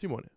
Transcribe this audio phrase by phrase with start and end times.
[0.00, 0.30] Simone,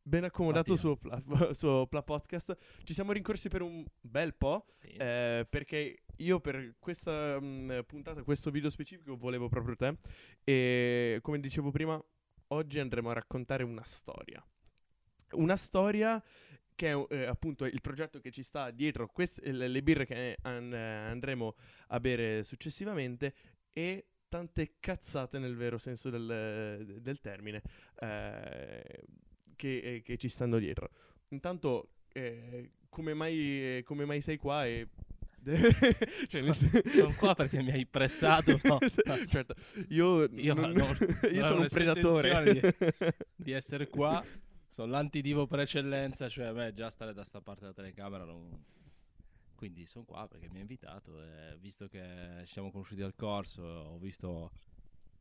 [0.00, 1.20] ben accomodato suo Pla,
[1.52, 2.56] suo Pla Podcast.
[2.84, 4.64] Ci siamo rincorsi per un bel po'.
[4.72, 4.86] Sì.
[4.92, 9.98] eh, perché io per questa mh, puntata, questo video specifico, volevo proprio te.
[10.42, 12.02] E come dicevo prima,
[12.46, 14.42] oggi andremo a raccontare una storia.
[15.32, 16.24] Una storia
[16.74, 20.38] che è eh, appunto il progetto che ci sta dietro quest- le, le birre che
[20.40, 21.56] an- andremo
[21.88, 23.34] a bere successivamente
[23.74, 27.60] e tante cazzate nel vero senso del, del termine
[27.98, 29.02] eh,
[29.56, 30.88] che, eh, che ci stanno dietro.
[31.30, 34.64] Intanto, eh, come, mai, come mai sei qua?
[34.64, 34.88] E...
[36.28, 38.52] Cioè, sen- Sono qua perché mi hai pressato.
[38.64, 38.78] no?
[39.28, 39.54] certo,
[39.88, 40.96] io, Io non- non-
[41.32, 42.28] io sono un predatore.
[42.52, 44.24] intenzione di essere qua.
[44.68, 48.64] Sono l'antidivo per eccellenza, cioè a me già stare da sta parte della telecamera non...
[49.60, 53.62] Quindi sono qua perché mi ha invitato e visto che ci siamo conosciuti al corso,
[53.62, 54.52] ho visto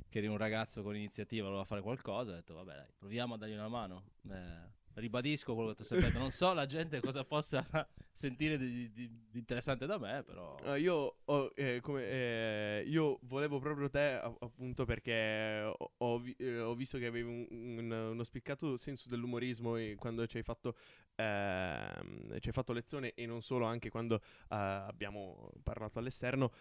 [0.08, 3.38] che eri un ragazzo con iniziativa, voleva fare qualcosa, ho detto vabbè dai, proviamo a
[3.38, 4.12] dargli una mano.
[4.30, 7.66] Eh, ribadisco quello che ti ho sempre non so la gente cosa possa
[8.12, 10.56] sentire di, di- di interessante da me, però...
[10.66, 16.36] Ah, io, ho, eh, come, eh, io volevo proprio te appunto perché ho, ho vi-
[16.38, 20.76] eh, ho visto che avevi un- un- uno spiccato senso dell'umorismo quando ci hai fatto,
[21.16, 26.52] ehm, ci hai fatto lezione e non solo, anche quando eh, abbiamo parlato all'esterno.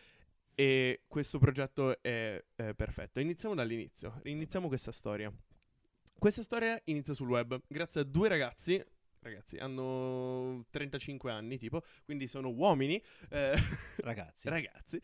[0.54, 3.20] E questo progetto è, è perfetto.
[3.20, 4.20] Iniziamo dall'inizio.
[4.24, 5.32] Iniziamo questa storia.
[6.19, 8.84] Questa storia inizia sul web grazie a due ragazzi.
[9.20, 13.52] Ragazzi, hanno 35 anni, tipo, quindi sono uomini, eh,
[13.97, 15.00] Ragazzi, ragazzi,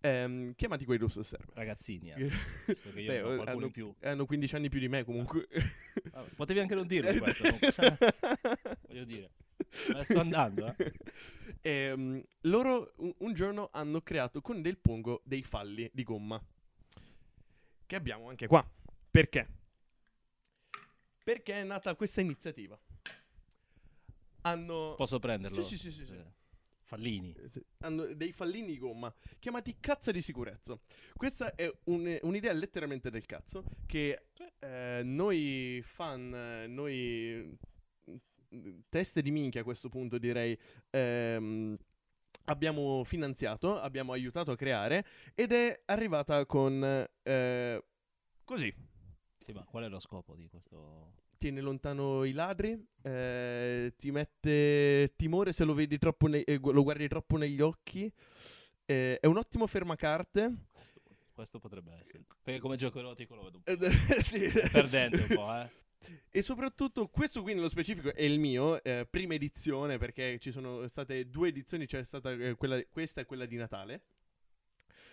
[0.00, 1.54] ehm, chiamati quei Russo Server.
[1.54, 2.34] ragazzini, anzi,
[2.66, 3.94] visto che io Beh, hanno, più.
[4.00, 5.46] hanno 15 anni più di me comunque.
[6.10, 7.44] Vabbè, potevi anche non dirlo Eh, questo,
[8.88, 9.30] voglio dire.
[9.94, 10.92] Ne sto andando, eh.
[11.60, 16.42] Ehm, loro un, un giorno hanno creato con del pongo dei falli di gomma.
[17.86, 18.66] Che abbiamo anche qua.
[19.10, 19.46] Perché?
[21.30, 22.76] Perché è nata questa iniziativa.
[24.40, 25.62] Hanno, Posso prenderlo?
[25.62, 26.12] Sì, sì, sì, sì.
[26.14, 26.24] Eh,
[26.80, 27.32] Fallini.
[27.32, 30.76] eh, hanno dei fallini di gomma chiamati cazzo di sicurezza.
[31.14, 37.56] Questa è un- un'idea letteralmente del cazzo che eh, noi fan, noi
[38.88, 40.58] teste di minchia a questo punto direi,
[40.90, 41.76] ehm,
[42.46, 46.82] abbiamo finanziato, abbiamo aiutato a creare ed è arrivata con
[47.22, 47.84] eh,
[48.42, 48.88] così.
[49.42, 51.14] Sì, ma qual è lo scopo di questo?
[51.38, 56.82] Tiene lontano i ladri, eh, ti mette timore se lo vedi troppo, ne- eh, lo
[56.82, 58.12] guardi troppo negli occhi.
[58.84, 60.54] eh, è un ottimo fermacarte.
[60.72, 61.00] Questo,
[61.32, 62.24] questo potrebbe essere.
[62.42, 63.88] Perché come gioco erotico lo vedo un po' Ed-
[64.22, 64.68] sì.
[64.70, 65.70] perdente un po', eh.
[66.30, 70.86] E soprattutto questo qui nello specifico è il mio, eh, prima edizione, perché ci sono
[70.88, 74.02] state due edizioni, c'è stata eh, quella, questa e quella di Natale.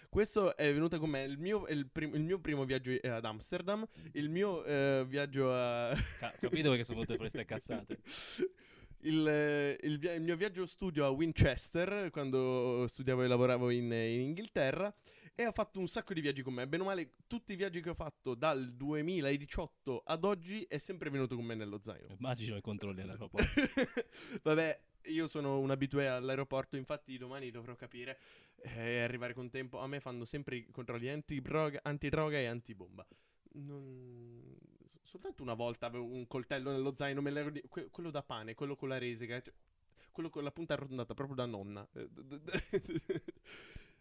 [0.10, 3.26] Questo è venuto con me, il mio, il prim- il mio primo viaggio eh, ad
[3.26, 5.94] Amsterdam, il mio eh, viaggio a...
[6.20, 8.00] Ca- capito perché sono venute queste cazzate.
[9.02, 13.92] Il, eh, il via- il mio viaggio studio a Winchester quando studiavo e lavoravo in,
[13.92, 14.92] in Inghilterra
[15.36, 16.68] e ha fatto un sacco di viaggi con me.
[16.68, 21.12] Bene o male, tutti i viaggi che ho fatto dal 2018 ad oggi è sempre
[21.12, 22.16] venuto con me nello zaino.
[22.18, 23.62] Immagino i controlli all'aeroporto.
[24.42, 28.18] Vabbè, io sono un abitué all'aeroporto, infatti domani dovrò capire
[28.62, 29.80] e arrivare con tempo.
[29.80, 33.06] A me fanno sempre i controlli antidroga, antidroga e antibomba.
[33.54, 34.56] Non...
[35.04, 38.56] Soltanto una volta avevo un coltello nello zaino, me l'ero di- que- quello da pane,
[38.56, 39.54] quello con la resica, cioè,
[40.12, 41.88] quello con la punta arrotondata proprio da nonna.
[41.94, 42.10] Eh,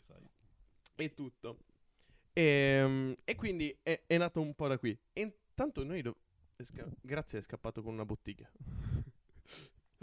[0.01, 0.23] sai.
[0.97, 1.59] e tutto.
[2.33, 4.99] Ehm, E, quindi è, è nato un po' da qui.
[5.13, 6.03] E intanto noi...
[6.03, 6.17] do-
[6.57, 8.51] è sca- grazie, è scappato con una bottiglia.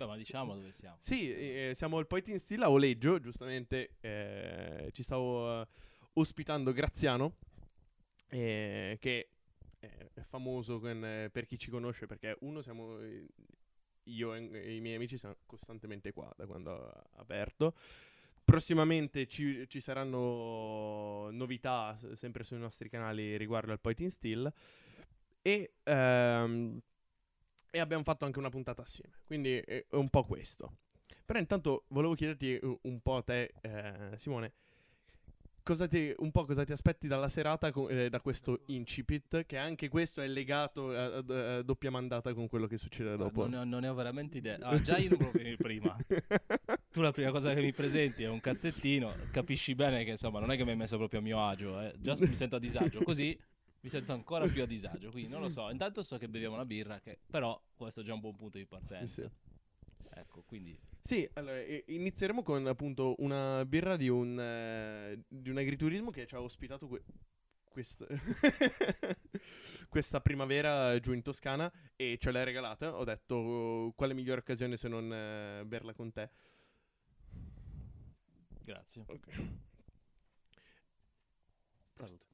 [0.04, 0.98] Beh, ma diciamo dove siamo.
[1.00, 5.68] Sì, eh, siamo al Point in Steel a Oleggio, giustamente eh, ci stavo eh,
[6.14, 7.38] ospitando Graziano,
[8.30, 9.30] eh, che
[9.80, 13.28] è famoso con, eh, per chi ci conosce, perché uno siamo, eh,
[14.04, 17.74] io e, i miei amici siamo costantemente qua da quando ha aperto.
[18.44, 24.54] Prossimamente ci, ci saranno novità sempre sui nostri canali riguardo al Point in Steel
[25.42, 26.82] e, ehm,
[27.76, 30.78] e abbiamo fatto anche una puntata assieme, quindi è un po' questo.
[31.26, 34.54] Però intanto volevo chiederti uh, un po' a te, eh, Simone,
[35.64, 39.58] cosa ti, un po' cosa ti aspetti dalla serata co- eh, da questo incipit, che
[39.58, 43.42] anche questo è legato a, a- a doppia mandata con quello che succede Ah, dopo.
[43.42, 44.60] Non, ne ho, non ne ho veramente idea.
[44.60, 45.98] Ah, già io non volevo venire prima.
[46.94, 50.52] Tu la prima cosa che mi presenti è un cazzettino, capisci bene che insomma non
[50.52, 51.92] è che mi hai messo proprio a mio agio, eh.
[51.98, 53.36] già mi sento a disagio, così
[53.84, 55.70] mi sento ancora più a disagio, quindi non lo so.
[55.70, 58.66] Intanto so che beviamo una birra, che però questo è già un buon punto di
[58.66, 59.30] partenza.
[60.16, 66.12] Ecco, quindi Sì, allora inizieremo con appunto una birra di un, eh, di un agriturismo
[66.12, 67.04] che ci ha ospitato que-
[67.66, 68.06] questa,
[69.90, 72.96] questa primavera giù in Toscana e ce l'hai regalata.
[72.96, 76.30] Ho detto "Oh, quale migliore occasione se non eh, berla con te.
[78.64, 79.04] Grazie.
[79.08, 79.28] Ok.
[81.96, 82.33] Salute.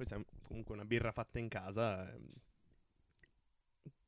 [0.00, 2.10] Questa è comunque una birra fatta in casa.
[2.10, 2.32] ehm.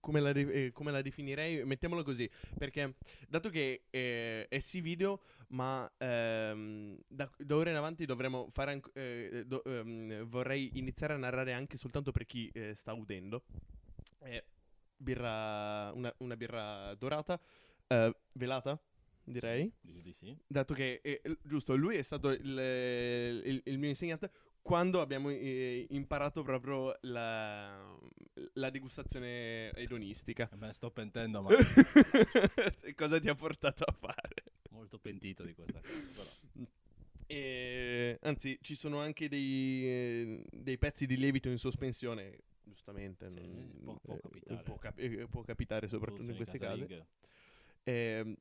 [0.00, 1.64] Come la, eh, come la definirei?
[1.66, 2.28] Mettiamolo così,
[2.58, 2.96] perché
[3.28, 8.72] dato che eh, è sì video, ma ehm, da, da ora in avanti dovremo fare
[8.72, 13.44] anc- eh, do- ehm, vorrei iniziare a narrare anche soltanto per chi eh, sta udendo.
[14.18, 14.42] È
[14.96, 17.38] birra, una, una birra dorata,
[17.86, 18.80] eh, velata,
[19.24, 20.36] direi di sì.
[20.46, 22.58] dato che eh, giusto lui è stato il,
[23.44, 24.30] il- il mio insegnante
[24.62, 27.98] quando abbiamo eh, imparato proprio la,
[28.54, 30.48] la degustazione edonistica.
[30.52, 31.50] E me ne sto pentendo, ma
[32.96, 34.44] Cosa ti ha portato a fare?
[34.70, 36.12] molto pentito di questa cosa.
[36.16, 36.66] Però.
[37.26, 43.28] E, anzi, ci sono anche dei, eh, dei pezzi di lievito in sospensione, giustamente.
[43.30, 44.62] Sì, non- può- può eh, capitare.
[44.62, 46.86] Può, cap- eh, può capitare soprattutto in questi casi.
[47.84, 48.34] Ehm,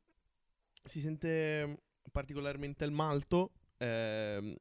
[0.84, 1.82] si sente
[2.12, 3.52] particolarmente il malto.
[3.78, 4.56] ehm,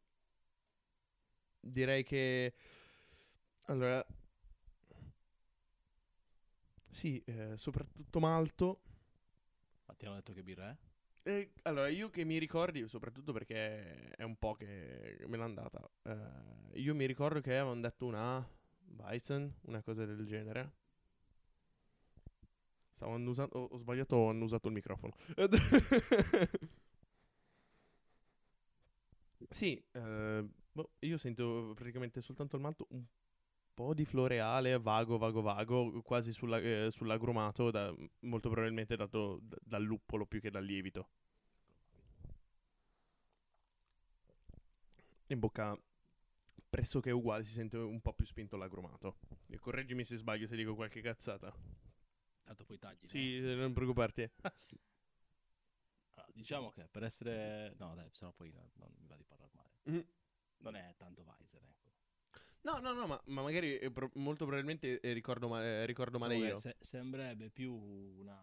[1.60, 2.54] direi che.
[3.66, 4.04] Allora.
[6.90, 8.80] Sì, eh, soprattutto malto.
[9.86, 10.76] Ma ti hanno detto che birra è?
[11.22, 15.88] E, allora, io che mi ricordi, soprattutto perché è un po' che me l'ha andata.
[16.04, 18.46] eh, io mi ricordo che avevano detto una
[18.78, 20.72] Bison, una cosa del genere.
[22.92, 25.14] Stavo annusando, ho, ho sbagliato, ho annusato il microfono.
[29.50, 33.04] sì, eh, boh, io sento praticamente soltanto il malto, un
[33.74, 39.56] po' di floreale, vago, vago, vago, quasi sulla, eh, sull'agrumato, da- molto probabilmente dato d-
[39.62, 41.08] dal luppolo più che dal lievito.
[45.28, 45.78] In bocca
[46.68, 49.16] pressoché uguale, si sente un po' più spinto l'agrumato.
[49.48, 51.52] E correggimi se sbaglio se dico qualche cazzata.
[52.44, 52.98] Tanto poi tagli.
[53.02, 53.08] no?
[53.08, 54.28] Sì, eh, non preoccuparti.
[56.14, 57.74] Allora, diciamo che per essere...
[57.78, 59.70] No, dai, sennò poi no- non mi va di parlare male.
[59.84, 60.04] Mhm.
[60.60, 61.88] Non è tanto Weiser, ecco.
[62.62, 66.18] No, no, no, ma, ma magari eh, pro- molto probabilmente eh, ricordo, ma- eh, ricordo
[66.18, 66.56] male Diciamo io.
[66.58, 68.38] se- sembrerebbe più una,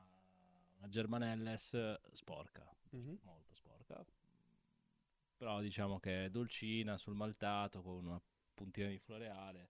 [0.78, 3.20] una Germanelles sporca, Mhm.
[3.24, 4.04] molto sporca.
[5.38, 8.20] Però diciamo che è dolcina sul maltato con una
[8.56, 9.70] puntina di floreale.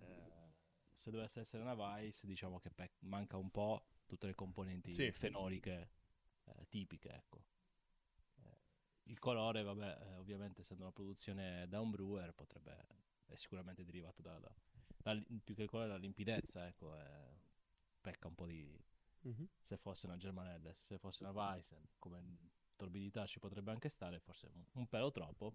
[0.00, 0.54] Eh,
[0.92, 5.12] se dovesse essere una Weiss, diciamo che pe- manca un po' tutte le componenti Sì.
[5.12, 5.90] fenoliche
[6.68, 7.44] tipiche, ecco.
[9.08, 12.76] Il colore, vabbè, eh, ovviamente essendo una produzione da un brewer, potrebbe
[13.26, 14.54] è sicuramente derivato da, da-
[15.02, 17.38] da- più che il colore dalla limpidezza, ecco, eh,
[18.00, 18.78] pecca un po' di
[19.22, 19.48] Mhm.
[19.60, 22.22] se fosse una Germanelles, se fosse una Weissen, come
[22.76, 25.54] torbidità ci potrebbe anche stare, forse un, un pelo troppo,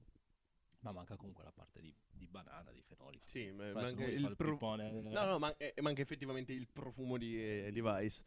[0.79, 3.19] ma manca comunque la parte di, di banana, di fenoli.
[3.23, 6.67] Sì, ma- manca il il pro- pippone, eh, No, no, man- eh, manca effettivamente il
[6.67, 8.23] profumo di, eh, di Vice.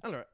[0.00, 0.28] Allora,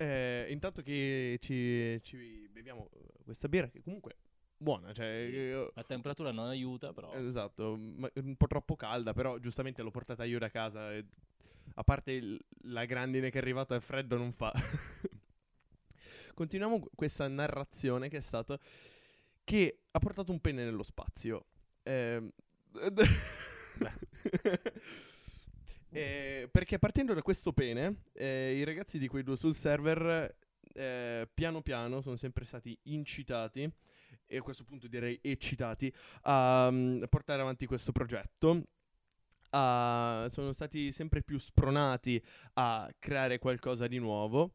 [0.00, 4.16] eh, intanto che ci, ci beviamo eh, questa birra, che comunque
[4.56, 5.06] buona, cioè...
[5.06, 5.36] Sì.
[5.36, 10.24] eh, La temperatura non aiuta, però Esatto, un po' troppo calda, però giustamente l'ho portata
[10.24, 10.92] io da casa.
[10.94, 11.04] e
[11.74, 14.52] a parte il- la grandine che è arrivata al freddo non fa.
[16.34, 18.58] Continuiamo qu- questa narrazione che è stata
[19.44, 21.44] che ha portato un pene nello spazio.
[21.82, 22.30] Ehm,
[25.92, 30.36] Eh, perché partendo da questo pene, eh, i ragazzi di quei due sul server
[30.72, 33.68] eh, piano piano sono sempre stati incitati
[34.26, 35.92] e a questo punto direi eccitati
[36.22, 38.62] a mm, portare avanti questo progetto.
[39.52, 42.22] a- sono stati sempre più spronati
[42.54, 44.54] a creare qualcosa di nuovo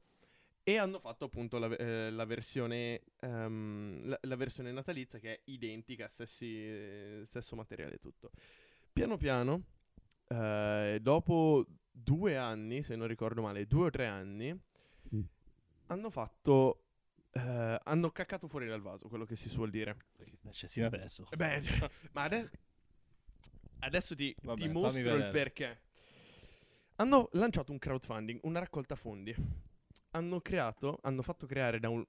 [0.63, 5.41] e hanno fatto appunto la, eh, la versione, ehm, la, la versione natalizia che è
[5.45, 8.31] identica, stessi, stesso materiale tutto.
[8.93, 9.63] Piano piano,
[10.27, 14.57] eh, dopo due anni, se non ricordo male, due o tre anni,
[15.15, 15.21] Mm.
[15.87, 16.81] hanno fatto...
[17.31, 19.95] eh, hanno caccato fuori dal vaso, quello che si suol dire.
[20.41, 21.27] necessina adesso.
[21.29, 22.49] Eh Beh, cioè, ma ade-
[23.79, 25.81] adesso ti, Vabbè, ti mostro il perché.
[26.97, 29.35] Hanno lanciato un crowdfunding, una raccolta fondi.
[30.11, 32.03] Hanno creato, hanno fatto creare da un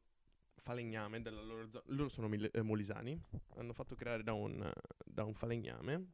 [0.58, 1.68] falegname della loro.
[1.86, 3.20] Loro sono mil- eh, molisani.
[3.56, 4.72] Hanno fatto creare da un,
[5.04, 6.12] da un falegname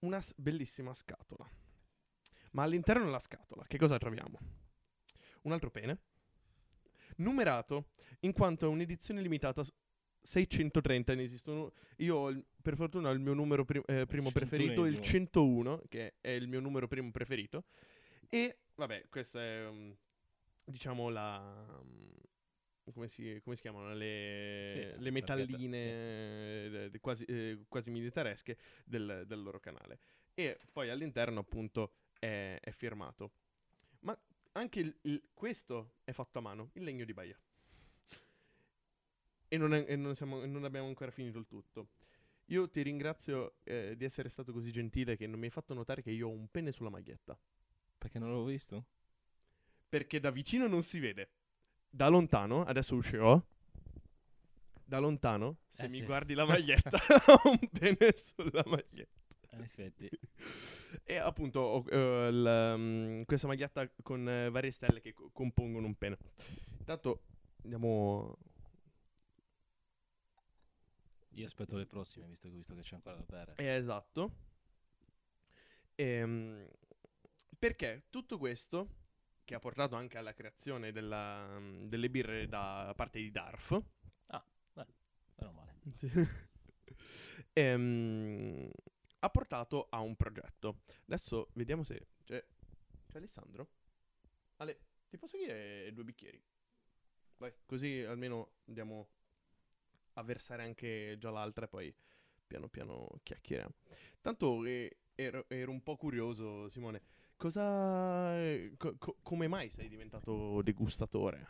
[0.00, 1.48] una s- bellissima scatola.
[2.52, 4.38] Ma all'interno della scatola, che cosa troviamo?
[5.42, 5.98] Un altro pene,
[7.16, 7.90] numerato
[8.20, 9.72] in quanto è un'edizione limitata s-
[10.20, 11.72] 630 ne esistono.
[11.98, 15.02] Io ho il- per fortuna ho il mio numero pri- eh, primo preferito, il 101esimo.
[15.02, 17.64] 101, che è il mio numero primo preferito.
[18.28, 19.96] E vabbè, questa è, um,
[20.64, 21.38] diciamo, la...
[21.80, 22.10] um,
[22.92, 23.92] come si, come si chiamano?
[23.94, 25.76] Le, Sì, le metalline
[26.92, 29.98] eh, quasi, eh, quasi militaresche del, del loro canale.
[30.34, 33.32] E poi all'interno, appunto, è, è firmato.
[34.00, 34.18] Ma
[34.52, 37.38] anche il- il- questo è fatto a mano, il legno di Baia.
[39.48, 41.88] E non, è- e non siamo- non abbiamo ancora finito il tutto.
[42.46, 46.02] Io ti ringrazio eh, di essere stato così gentile che non mi hai fatto notare
[46.02, 47.38] che io ho un pene sulla maglietta.
[47.98, 48.86] Perché non l'avevo visto?
[49.88, 51.28] Perché da vicino non si vede.
[51.90, 53.40] Da lontano, adesso uscirò.
[54.84, 56.04] Da lontano, se Eh mi sì.
[56.04, 59.16] guardi la maglietta, ho un pene sulla maglietta.
[59.52, 60.08] In effetti.
[61.04, 65.86] E appunto ho eh, il, mm, questa maglietta con eh, varie stelle che co- compongono
[65.86, 66.16] un pene.
[66.78, 67.22] Intanto
[67.62, 68.36] andiamo.
[71.32, 73.52] Io aspetto le prossime, visto che, visto che c'è ancora da bere.
[73.56, 74.32] Eh, esatto.
[75.94, 76.66] Ehm,
[77.58, 78.88] perché tutto questo,
[79.48, 83.82] che ha portato anche alla creazione della, delle birre da parte di Darf,
[85.36, 85.74] Meno male.
[87.54, 88.70] ehm,
[89.20, 90.82] ha portato a un progetto.
[91.06, 92.44] Adesso vediamo se c'è,
[93.06, 93.70] c'è Alessandro.
[94.56, 96.42] Ale, ti posso chiedere due bicchieri?
[97.38, 99.08] Vai, così almeno andiamo
[100.12, 101.94] a versare anche già l'altra e poi
[102.46, 103.72] piano piano chiacchieriamo.
[104.20, 107.16] Tanto eh, ero, ero un po' curioso, Simone.
[107.38, 108.34] Cosa...
[108.76, 111.46] co- co- come mai sei diventato degustatore?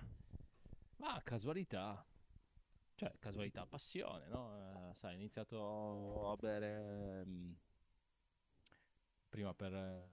[0.96, 2.04] Ma casualità.
[2.94, 4.90] Cioè, casualità, passione, no?
[4.90, 7.52] Eh, sai, ho iniziato a bere mm,
[9.28, 10.08] prima per eh,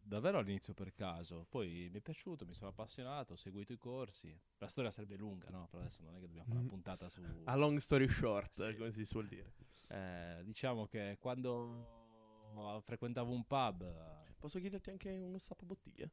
[0.00, 4.34] davvero all'inizio per caso, poi mi è piaciuto, mi sono appassionato, ho seguito i corsi.
[4.58, 5.66] La storia sarebbe lunga, no?
[5.68, 8.76] Per adesso non è che dobbiamo fare una puntata su A long story short, Sì,
[8.76, 9.52] come si suol dire.
[9.88, 16.10] Eh, diciamo che quando frequentavo un pub Posso chiederti anche uno sappabottiglie?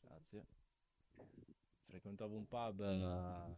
[0.00, 0.46] Grazie.
[1.84, 3.56] Frequentavo un pub eh,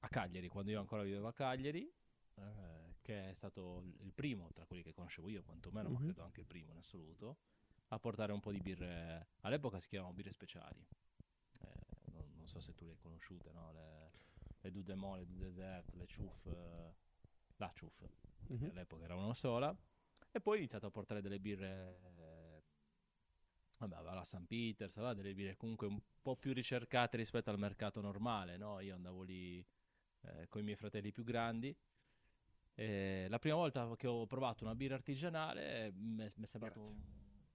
[0.00, 1.90] a Cagliari, quando io ancora vivevo a Cagliari,
[2.34, 6.04] eh, che è stato il- primo tra quelli che conoscevo io, quantomeno, ma Mhm.
[6.06, 7.38] credo anche il primo in assoluto,
[7.88, 9.28] a portare un po' di birre.
[9.40, 10.84] All'epoca si chiamavano birre speciali.
[11.60, 11.68] Eh,
[12.12, 13.72] non, non so se tu le hai conosciute, no?
[13.72, 14.10] Le,
[14.60, 16.94] le Dudemont, le Dudesert, le Ciuff, eh,
[17.56, 18.02] la Ciuff
[18.48, 18.68] Mhm.
[18.70, 19.74] all'epoca era una sola.
[20.32, 21.98] E poi ho iniziato a portare delle birre.
[23.80, 24.46] Eh, Vabbè, aveva la St.
[24.46, 28.80] Peters, aveva delle birre comunque un po' più ricercate rispetto al mercato normale, no?
[28.80, 29.64] Io andavo lì
[30.48, 31.74] con i miei fratelli più grandi.
[32.74, 36.80] E la prima volta che ho provato una birra artigianale mi è mi è sembrato
[36.80, 37.00] un,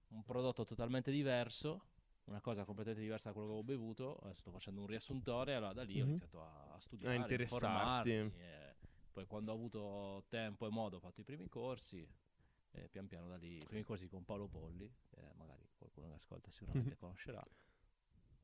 [0.08, 1.80] un prodotto totalmente diverso,
[2.24, 4.16] una cosa completamente diversa da quello che avevo bevuto.
[4.22, 6.04] Adesso sto facendo un riassuntore, allora da lì ho Mhm.
[6.04, 8.10] iniziato a, a studiare, a interessarti.
[8.10, 8.76] e
[9.12, 12.06] poi quando ho avuto tempo e modo ho fatto i primi corsi
[12.76, 16.14] e pian piano da lì, i primi corsi con Paolo Polli, che magari qualcuno che
[16.14, 17.42] ascolta sicuramente conoscerà,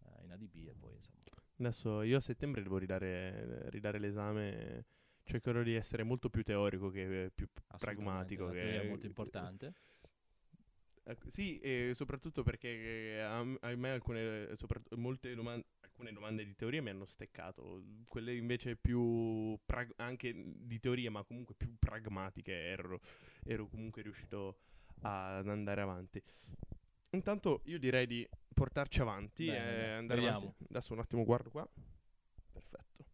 [0.04, 1.18] eh, in ADB e poi insomma...
[1.58, 4.86] Adesso io a settembre devo ridare, ridare l'esame.
[5.24, 8.46] Cercherò di essere molto più teorico che più assolutamente, pragmatico.
[8.46, 9.72] La che- è molto importante.
[11.04, 14.48] Eh, Sì, e soprattutto perché eh, a, me alcune,
[14.96, 15.66] molte domande,
[16.02, 21.23] alcune domande di teoria mi hanno steccato, quelle invece più prag- anche di teoria, ma
[21.23, 23.00] comunque più pragmatiche, ero,
[23.44, 24.59] ero comunque riuscito
[25.02, 26.23] ad andare avanti.
[27.11, 30.38] Intanto io direi di portarci avanti Bene, e bene, andare vediamo.
[30.44, 30.64] avanti.
[30.68, 31.68] Adesso un attimo guardo qua.
[32.52, 33.04] Perfetto.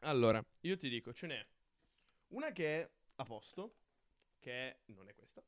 [0.00, 1.46] Allora, io ti dico, ce n'è
[2.28, 3.76] una che è a posto,
[4.38, 5.42] che non è questa,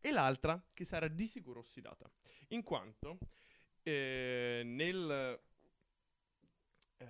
[0.00, 2.10] e l'altra che sarà di sicuro ossidata,
[2.48, 3.18] in quanto
[3.84, 5.38] eh, nel,
[6.98, 7.06] eh,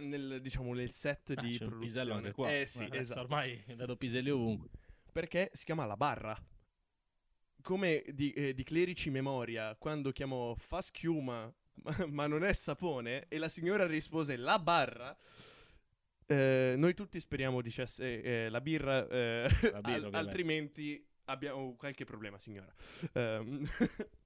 [0.00, 2.48] nel, diciamo, nel set Ah, di c'è un produzione, pisello anche qua.
[2.48, 4.68] eh sì, Eh, adesso esatto, Ormai vedo piselli ovunque.
[5.12, 6.36] perché si chiama la barra.
[7.62, 11.52] Come di, eh, di clerici memoria, quando chiamò fa schiuma,
[12.08, 15.16] ma, non è sapone, e la signora rispose la barra,
[16.26, 22.04] eh, noi tutti speriamo dicesse eh, la birra, eh, La birra, al- altrimenti abbiamo qualche
[22.04, 22.72] problema, signora.
[23.14, 23.66] Ehm,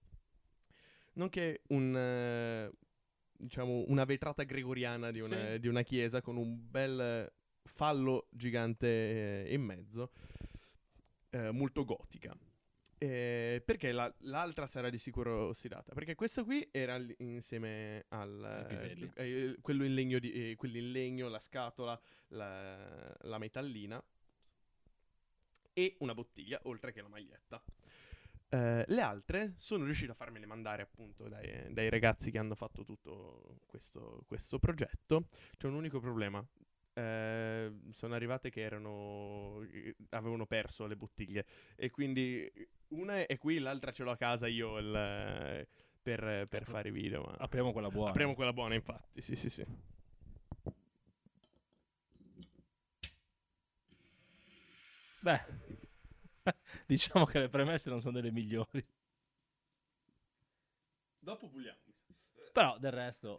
[1.15, 2.71] nonché un, eh,
[3.33, 5.59] diciamo, una vetrata gregoriana di una, Sì.
[5.61, 7.31] di una chiesa con un bel
[7.65, 10.13] fallo gigante eh, in mezzo,
[11.31, 12.37] eh, molto gotica.
[12.99, 15.93] Eh, perché la- l'altra sarà di sicuro ossidata?
[15.93, 19.11] Perché questa qui era l- insieme al piselli.
[19.17, 24.01] eh, quello in legno, di, eh, quelli in legno, la scatola, la, la metallina
[25.73, 27.61] e una bottiglia, oltre che la maglietta.
[28.55, 32.85] Eh, le altre sono riuscito a farmele mandare appunto dai, dai ragazzi che hanno fatto
[32.85, 35.29] tutto questo, questo progetto.
[35.57, 36.45] C'è un unico problema.
[36.95, 42.51] eh, sono arrivate che erano eh, avevano perso le bottiglie e quindi
[42.89, 45.67] una è qui, l'altra ce l'ho a casa io il-
[46.03, 47.23] per, per fare i video.
[47.23, 47.37] Ma...
[47.39, 48.11] Apriamo quella buona.
[48.11, 49.23] Apriamo quella buona, infatti.
[49.23, 49.65] Sì, sì, sì.
[55.23, 55.41] Beh,
[56.87, 58.85] diciamo che le premesse non sono delle migliori.
[61.19, 61.79] Dopo puliamo.
[62.53, 63.39] Però del resto,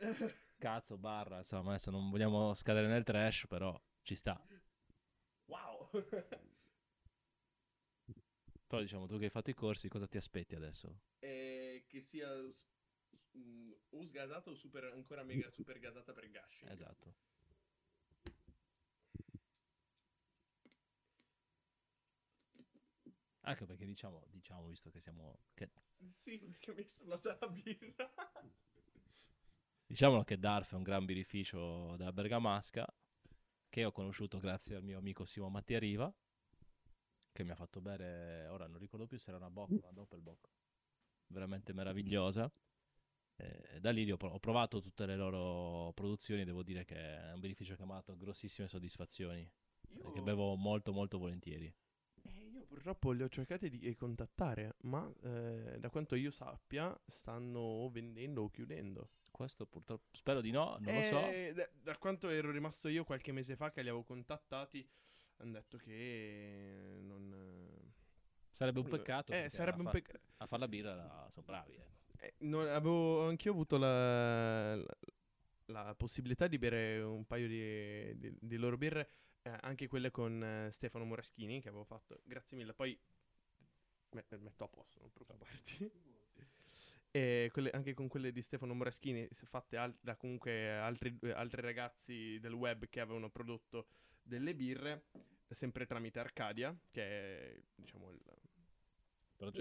[0.58, 4.42] cazzo, barra, insomma, adesso non vogliamo scadere nel trash, però ci sta.
[5.46, 5.90] Wow.
[8.66, 11.02] Però diciamo, tu che hai fatto i corsi, cosa ti aspetti adesso?
[11.20, 12.28] Eh, che sia
[13.38, 16.66] mm, o sgasata o super, ancora mega super gasata per Gashi.
[16.68, 17.14] Esatto.
[23.46, 25.40] Anche perché diciamo, diciamo visto che siamo...
[25.54, 25.70] Che,
[26.12, 28.14] Sì, perché mi è esplosa la birra.
[29.86, 32.86] diciamolo che Darf è un gran birrificio della Bergamasca,
[33.70, 36.14] che ho conosciuto grazie al mio amico Simo Mattia Riva,
[37.32, 39.92] che mi ha fatto bere, ora non ricordo più se era una Bock o una
[39.92, 40.50] Doppelbock,
[41.28, 42.52] veramente meravigliosa.
[43.36, 47.76] Eh, da lì ho provato tutte le loro produzioni, devo dire che è un birrificio
[47.76, 49.52] che mi ha dato grossissime soddisfazioni,
[49.90, 51.74] Io, che bevo molto molto volentieri.
[52.84, 58.50] Purtroppo li ho cercati di contattare, ma eh, da quanto io sappia stanno vendendo o
[58.50, 59.12] chiudendo.
[59.32, 61.20] Questo purtroppo, spero di no, non lo so.
[61.30, 64.86] Eh, Da, da quanto ero rimasto io qualche mese fa che li avevo contattati,
[65.38, 67.34] hanno detto che non...
[68.52, 69.32] Sarebbe un peccato.
[69.32, 70.20] Eh, sarebbe a un peccato.
[70.38, 71.74] A fare la birra sono bravi.
[71.76, 71.86] eh.
[72.20, 74.86] Eh, non- avevo anch'io avuto la, la-
[75.68, 79.10] la possibilità di bere un paio di, di- di loro birre,
[79.44, 82.22] eh, anche quelle con eh, Stefano Moraschini che avevo fatto.
[82.24, 82.74] Grazie mille.
[82.74, 82.98] Poi
[84.12, 85.92] me- metto a posto, non preoccuparti.
[87.16, 92.40] E quelle- anche con quelle di Stefano Moraschini, fatte al- da comunque altri, altri ragazzi
[92.40, 93.86] del web che avevano prodotto
[94.24, 95.04] delle birre,
[95.48, 98.20] sempre tramite Arcadia, che è diciamo il,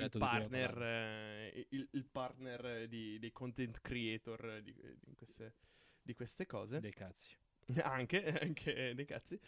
[0.04, 5.54] il partner, eh, il, il partner di- dei content creator di, di queste,
[6.00, 6.80] di queste cose.
[6.80, 7.36] Dei cazzi.
[7.82, 9.38] anche, anche dei cazzi.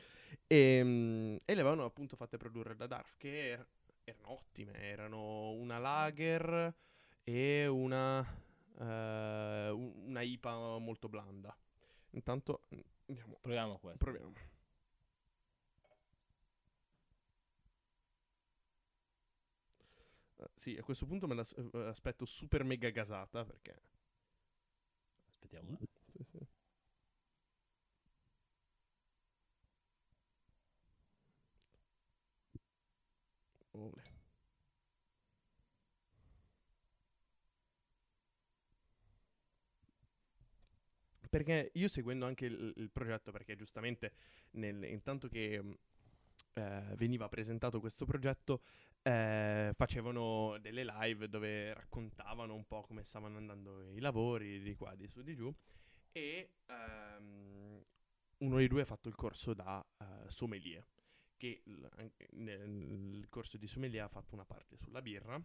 [0.46, 3.66] E, mm, e le avevano appunto fatte produrre da Darf, che er-
[4.04, 4.72] erano ottime.
[4.80, 6.74] Erano una lager
[7.24, 8.24] e una,
[8.78, 11.56] un- una IPA molto blanda.
[12.10, 12.62] Intanto
[13.06, 14.04] andiamo, Proviamo questo.
[14.04, 14.32] proviamo.
[20.36, 23.80] Eh, sì, a questo punto me la s- eh, aspetto super mega gasata perché...
[25.28, 25.76] Aspettiamo.
[26.12, 26.38] Sì, sì.
[41.34, 44.12] Perché io seguendo anche il, il progetto, perché giustamente
[44.52, 45.76] nel- intanto che mh,
[46.52, 48.62] eh, veniva presentato questo progetto,
[49.02, 54.94] eh, facevano delle live dove raccontavano un po' come stavano andando i lavori di qua,
[54.94, 55.52] di su, di giù.
[56.12, 57.82] E ehm,
[58.38, 60.86] uno dei due ha fatto il corso da eh, sommelier,
[61.36, 65.42] che l- nel corso di sommelier ha fatto una parte sulla birra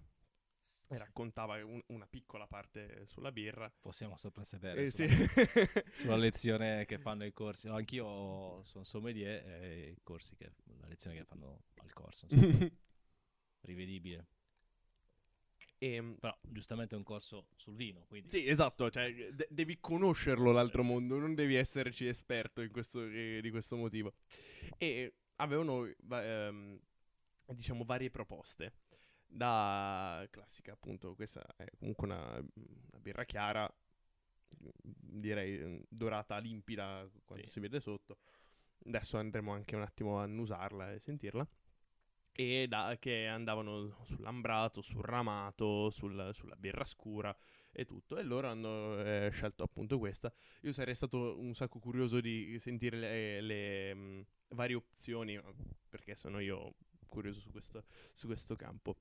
[0.88, 3.72] e raccontava un- una piccola parte sulla birra.
[3.80, 5.16] Possiamo soprassedere Eh, sulla, sì.
[5.92, 7.68] sulla lezione che fanno i corsi.
[7.68, 12.28] No, Anch'io sono sommelier e i corsi che, la lezione che fanno al corso.
[13.62, 14.26] rivedibile.
[15.82, 20.52] Ehm, Però giustamente è un corso sul vino, quindi Sì, esatto, cioè de- devi conoscerlo
[20.52, 24.14] l'altro mondo, non devi esserci esperto in questo, eh, di questo motivo.
[24.78, 26.80] E avevano, va- ehm,
[27.54, 28.74] diciamo, varie proposte.
[29.32, 33.72] Da classica, appunto, questa è comunque una, una birra chiara,
[34.50, 37.52] direi eh, dorata limpida, quanto Sì.
[37.52, 38.18] si vede sotto.
[38.86, 41.48] Adesso andremo anche un attimo a annusarla e sentirla.
[42.32, 47.36] E da, che andavano sull'ambrato, sul ramato, sul- sulla birra scura
[47.72, 48.18] e tutto.
[48.18, 50.32] E loro hanno eh, scelto appunto questa.
[50.62, 55.40] Io sarei stato un sacco curioso di sentire le, le, mh, varie opzioni,
[55.90, 56.76] perché sono io
[57.08, 58.96] curioso su questo, su questo campo.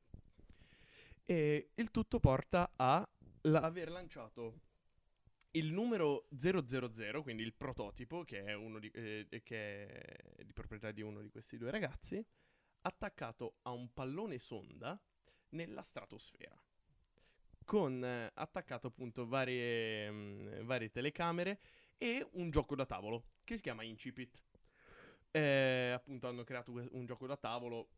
[1.30, 3.06] E il tutto porta a
[3.42, 4.60] la- aver lanciato
[5.50, 11.02] il numero 000, quindi il prototipo, che è, di, eh, che è di proprietà di
[11.02, 12.24] uno di questi due ragazzi,
[12.80, 14.98] attaccato a un pallone sonda
[15.50, 16.58] nella stratosfera.
[17.62, 21.60] Con eh, attaccato appunto varie, mm, varie telecamere
[21.98, 24.42] e un gioco da tavolo che si chiama Incipit.
[25.30, 27.88] Eh, appunto hanno creato un gioco da tavolo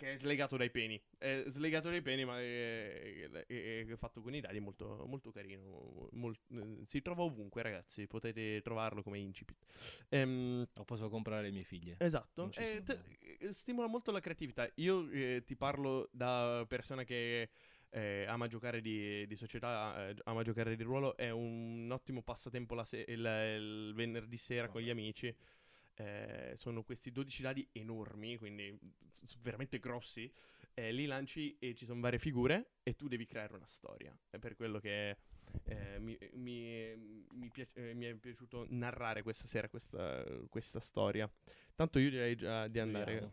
[0.00, 1.00] che è slegato dai peni.
[1.18, 6.08] È slegato dai peni, ma è, è- è fatto con i dadi, molto, molto carino.
[6.12, 8.06] Mol- eh, si trova ovunque, ragazzi.
[8.06, 9.58] Potete trovarlo come incipit.
[10.08, 11.96] Ehm, Lo posso comprare le mie figlie.
[11.98, 12.98] Esatto, eh, te-
[13.40, 14.66] eh, stimola molto la creatività.
[14.76, 17.50] Io eh, ti parlo da persona che
[17.90, 22.74] eh, ama giocare di, di società, eh, ama giocare di ruolo, è un ottimo passatempo
[22.74, 25.34] la se- il, il venerdì sera con gli amici.
[25.94, 28.78] Eh, sono questi 12 dadi enormi, quindi
[29.42, 30.32] veramente grossi.
[30.74, 34.16] Eh, li lanci e ci sono varie figure e tu devi creare una storia.
[34.30, 35.16] È per quello che
[35.64, 41.30] eh, mi, mi- mi piace- eh, mi è piaciuto narrare questa sera questa, questa storia.
[41.74, 43.04] Tanto io direi già di andare.
[43.04, 43.32] Beviamo.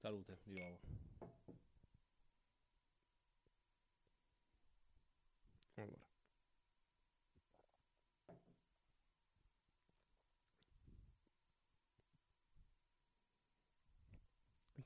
[0.00, 0.78] Salute, di nuovo.
[5.76, 6.13] Allora.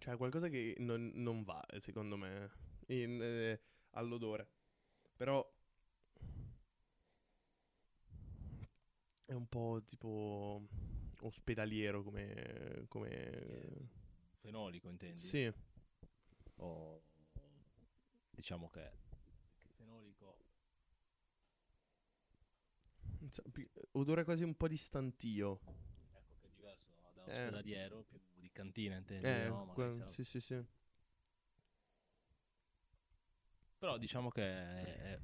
[0.09, 2.51] C'è qualcosa che non, non va, eh, secondo me,
[2.87, 4.49] in, eh, all'odore.
[5.15, 5.47] Però
[9.27, 10.67] è un po' tipo
[11.21, 12.87] ospedaliero come...
[12.89, 13.91] come...
[14.39, 15.21] Fenolico, intendi?
[15.21, 15.53] Sì,
[16.57, 17.03] O
[18.31, 18.91] diciamo che
[19.59, 20.39] che fenolico
[23.93, 25.61] odore quasi un po' di stantio.
[26.15, 27.41] ecco che è diverso da Eh.
[27.41, 28.19] ospedaliero, più
[28.59, 29.71] cantina, intendi, Eh, no?
[29.73, 30.61] que- sarà- sì, sì, sì.
[33.79, 35.19] Però diciamo che è,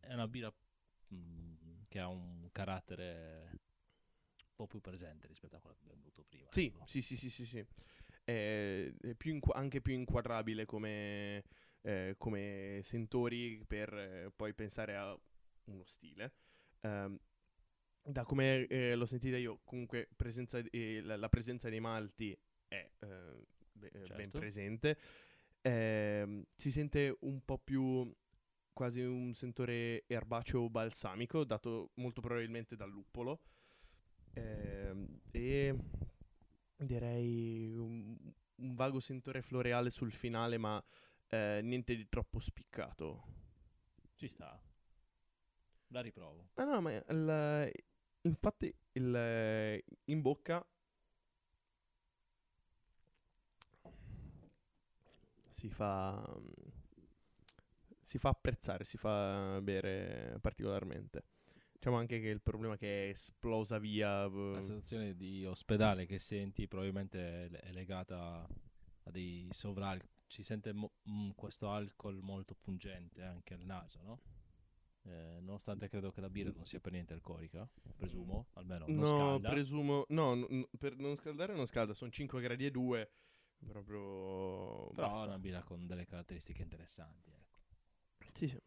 [0.00, 0.52] è una birra
[1.14, 6.24] mm, che ha un carattere un po' più presente rispetto a quella che abbiamo bevuto
[6.28, 6.46] prima.
[6.50, 6.86] Sì, ecco.
[6.86, 7.66] sì, sì, sì, sì, sì.
[8.22, 11.44] È, è più inqua- anche più inquadrabile come,
[11.80, 15.18] eh, come sentori per eh, poi pensare a
[15.64, 16.34] uno stile.
[16.82, 17.18] Ehm,
[18.02, 22.36] da come eh, l'ho sentita io, comunque presenza, eh, la, la presenza dei malti
[23.04, 24.38] eh, be- eh, ben Certo.
[24.38, 24.98] presente.
[25.62, 28.12] Ehm, si sente un po' più
[28.72, 33.40] quasi un sentore erbaceo balsamico, dato molto probabilmente dal luppolo.
[34.34, 35.74] Ehm, e
[36.76, 38.16] direi un,
[38.56, 40.82] un vago sentore floreale sul finale, ma
[41.28, 43.24] eh, niente di troppo spiccato.
[44.16, 44.60] Ci sta.
[45.88, 46.50] La riprovo.
[46.54, 47.72] Ah no, ma il-
[48.22, 50.66] infatti il, in bocca
[55.64, 56.22] si fa
[58.02, 61.24] si fa apprezzare, si fa bere particolarmente.
[61.72, 64.26] Diciamo anche che il problema è che è esplosa via.
[64.28, 68.46] La sensazione di ospedale che senti probabilmente è legata
[69.04, 70.08] a dei sovralcol.
[70.26, 74.20] Si sente mo- mm, questo alcol molto pungente anche al naso, no?
[75.04, 79.06] Eh, nonostante credo che la birra non sia per niente alcolica, presumo, almeno non no,
[79.06, 79.50] scalda.
[79.50, 80.04] presumo.
[80.08, 83.10] No, n- per non scaldare non scalda, sono 5 gradi e 2.
[83.66, 84.90] Proprio.
[84.94, 85.24] Però basta.
[85.24, 87.30] è una birra con delle caratteristiche interessanti.
[87.30, 87.58] Ecco.
[88.32, 88.60] Sì, sì.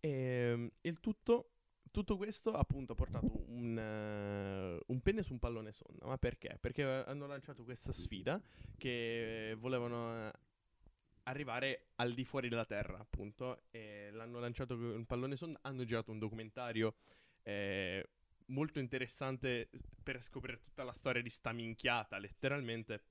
[0.00, 1.52] Ehm, il tutto,
[1.90, 6.06] tutto questo appunto ha portato un, eh, un penne su un pallone sonda.
[6.06, 6.58] Ma perché?
[6.60, 8.40] Perché hanno lanciato questa sfida
[8.76, 10.32] che volevano eh,
[11.24, 13.64] arrivare al di fuori della Terra, appunto.
[13.70, 15.58] E l'hanno lanciato con un pallone sonda.
[15.62, 16.96] Hanno girato un documentario
[17.42, 18.06] eh,
[18.46, 19.70] molto interessante
[20.02, 23.02] per scoprire tutta la storia di sta minchiata, letteralmente.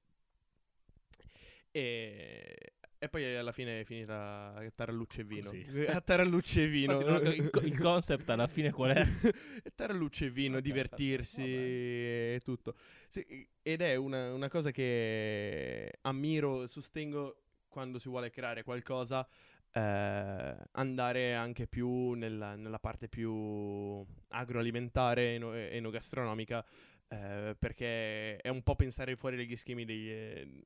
[1.76, 2.56] E,
[3.00, 5.50] e poi alla fine è finita a tarallucce e vino.
[5.50, 5.66] Così.
[5.88, 7.00] A tarallucce e vino.
[7.00, 9.04] Infatti, no, il, co- il concept alla fine qual è?
[9.76, 12.76] tarallucce e vino, Ok, divertirsi e tutto.
[13.08, 19.28] Sì, ed è una, una cosa che ammiro, sostengo quando si vuole creare qualcosa.
[19.76, 26.64] eh, andare anche più nella, nella parte più agroalimentare, eno- enogastronomica,
[27.08, 30.64] eh, perché è un po' pensare fuori dagli schemi eh,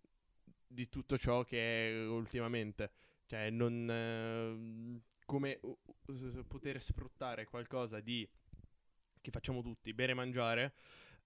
[0.68, 2.92] di tutto ciò che è ultimamente.
[3.26, 3.90] Cioè, non.
[3.90, 5.78] ehm, come uh,
[6.08, 8.28] uh, poter sfruttare qualcosa di.
[9.22, 10.74] che facciamo tutti, bere e mangiare.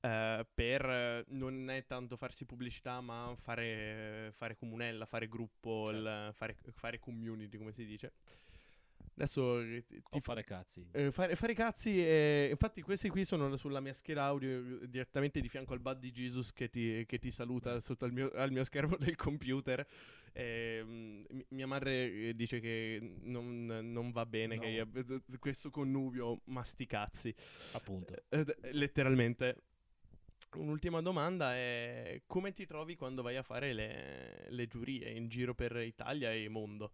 [0.03, 5.99] eh, per eh, non è tanto farsi pubblicità, ma fare, fare comunella, fare gruppo, Certo.
[5.99, 8.13] il- fare, fare community, come si dice.
[9.13, 10.87] Adesso eh, ti, O fare cazzi.
[10.93, 15.41] eh, fare, fare cazzi, e, infatti questi qui sono sulla mia scheda audio eh, direttamente
[15.41, 18.51] di fianco al bud di Jesus che ti, che ti saluta sotto al mio, al
[18.51, 19.85] mio schermo del computer.
[20.33, 24.61] Ehm, mi- mia madre eh, dice che non, non va bene No.
[24.61, 24.89] che io
[25.39, 27.33] questo connubio masticazzi.
[27.73, 28.15] Appunto.
[28.29, 29.63] Eh, letteralmente.
[30.53, 35.53] Un'ultima domanda è come ti trovi quando vai a fare le, le giurie in giro
[35.53, 36.91] per Italia e mondo?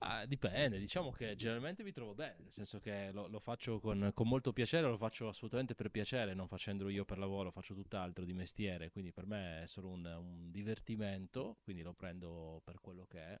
[0.00, 4.10] Ah, dipende, diciamo che generalmente mi trovo bene, nel senso che lo, lo faccio con,
[4.12, 8.24] con molto piacere, lo faccio assolutamente per piacere, non facendolo io per lavoro, faccio tutt'altro
[8.24, 13.06] di mestiere, quindi per me è solo un, un divertimento, quindi lo prendo per quello
[13.06, 13.38] che è.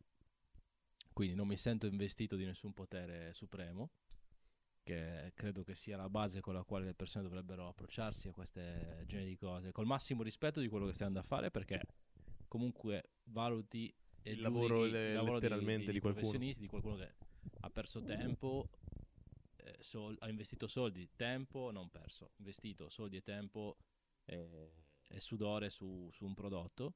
[1.12, 3.90] Quindi non mi sento investito di nessun potere supremo,
[4.82, 9.04] che credo che sia la base con la quale le persone dovrebbero approcciarsi a queste
[9.06, 11.82] generi di cose, col massimo rispetto di quello che stai andando a fare, perché
[12.48, 13.94] comunque valuti
[14.32, 16.26] Il lavoro le- il lavoro letteralmente di qualcuno.
[16.26, 17.14] professionisti, di qualcuno che
[17.60, 18.68] ha perso tempo,
[19.56, 23.76] eh, sol- ha investito soldi, tempo non perso, investito soldi e tempo
[24.26, 24.70] eh,
[25.08, 26.94] e sudore su, su un prodotto.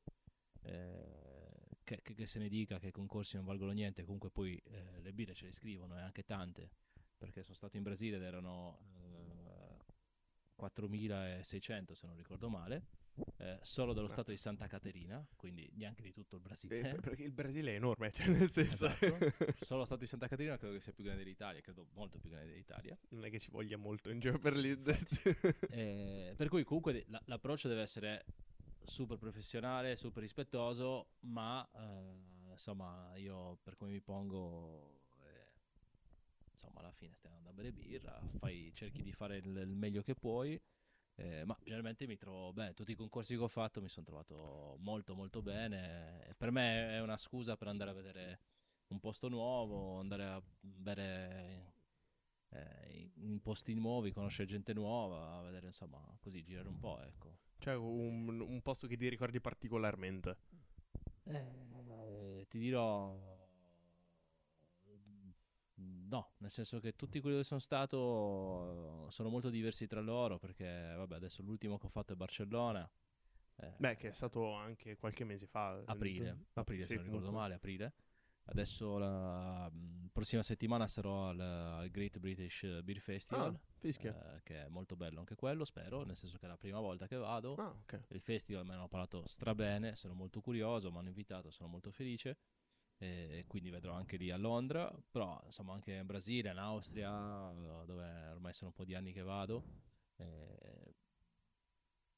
[0.63, 4.57] eh, che, che- che se ne dica che i concorsi non valgono niente, comunque poi
[4.67, 6.71] eh, le birre ce le scrivono e anche tante,
[7.17, 9.79] perché sono stato in Brasile ed erano eh,
[10.55, 12.83] 4.600 se non ricordo male,
[13.39, 16.79] eh, solo dello stato di Santa Caterina, quindi neanche di tutto il Brasile.
[16.79, 18.87] Eh, per- perché il Brasile è enorme, cioè nel senso...
[18.87, 19.17] Esatto.
[19.65, 22.29] Solo lo stato di Santa Caterina credo che sia più grande dell'Italia, credo molto più
[22.31, 22.99] grande dell'Italia.
[23.11, 24.69] non è che ci voglia molto in giro per lì.
[25.71, 28.25] Eh, per cui comunque la- l'approccio deve essere
[28.83, 35.53] super professionale, super rispettoso, ma eh, insomma io per come mi pongo, eh,
[36.53, 40.03] insomma alla fine stai andando a bere birra, fai- cerchi di fare il, il meglio
[40.03, 40.61] che puoi.
[41.21, 44.77] Eh, ma generalmente mi trovo bene, tutti i concorsi che ho fatto mi sono trovato
[44.81, 46.27] molto molto bene.
[46.27, 48.41] e Per me è una scusa per andare a vedere
[48.89, 51.75] un posto nuovo, andare a bere
[52.49, 57.37] eh, in posti nuovi, conoscere gente nuova, vedere insomma così girare un po', ecco.
[57.59, 60.37] Cioè un, un posto che ti ricordi particolarmente.
[61.25, 63.30] Eh, ti dirò
[66.11, 70.95] no, nel senso che tutti quelli dove sono stato sono molto diversi tra loro perché
[70.97, 72.89] vabbè, adesso l'ultimo che ho fatto è Barcellona.
[73.57, 75.81] eh, Beh, che è stato anche qualche mese fa.
[75.87, 77.49] aprile, aprile Sì, se non ricordo comunque.
[77.49, 77.93] male, aprile.
[78.45, 83.55] Adesso la mh, prossima settimana sarò al, al Great British Beer Festival.
[83.55, 86.81] Ah, eh, che è molto bello anche quello, spero, nel senso che è la prima
[86.81, 87.55] volta che vado.
[87.55, 88.03] Ah, ok.
[88.09, 91.91] Il festival me ne hanno parlato strabene, sono molto curioso, mi hanno invitato, sono molto
[91.93, 92.37] felice.
[93.03, 97.11] E quindi vedrò anche lì a Londra, però insomma anche in Brasile, in Austria,
[97.87, 99.65] dove ormai sono un po' di anni che vado.
[100.17, 100.95] Eh,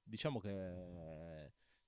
[0.03, 0.51] diciamo che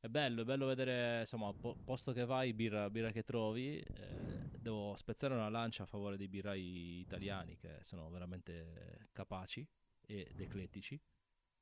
[0.01, 3.79] è bello, è bello vedere, insomma, po- posto che vai, birra, birra che trovi.
[3.81, 9.67] eh, devo spezzare una lancia a favore dei birrai italiani che sono veramente capaci
[10.07, 11.01] ed eclettici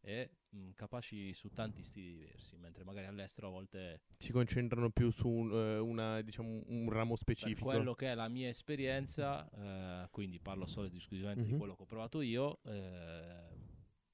[0.04, 5.10] e mh, capaci su tanti stili diversi, mentre magari all'estero a volte Si concentrano più
[5.10, 7.66] su un, eh, una, diciamo, un ramo per specifico.
[7.66, 9.48] quello che è la mia esperienza,
[10.04, 11.58] eh, quindi parlo solo ed esclusivamente di Mhm.
[11.58, 13.50] quello che ho provato io, eh,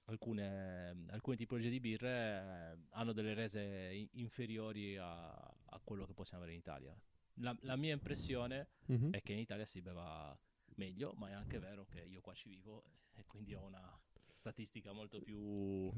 [0.06, 6.42] alcune, alcune tipologie di birre eh, hanno delle rese inferiori a, a quello che possiamo
[6.42, 6.98] avere in Italia.
[7.40, 9.10] La, la mia impressione Mhm.
[9.12, 10.36] è che in Italia si beva
[10.76, 13.98] meglio, ma è anche vero che io qua ci vivo e quindi ho una
[14.38, 15.90] statistica molto più,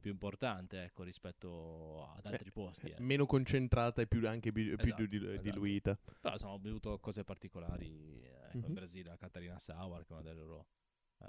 [0.00, 2.86] più importante ecco, rispetto ad altri posti.
[2.90, 3.00] eh.
[3.00, 5.42] Meno concentrata e più anche più, più Esatto, di- esatto.
[5.42, 5.98] diluita.
[6.20, 8.22] Però insomma, ho bevuto cose particolari.
[8.22, 8.64] eh, Ecco, Mhm.
[8.68, 10.66] In Brasile la Catarina Sour, che è una delle loro
[11.18, 11.26] eh,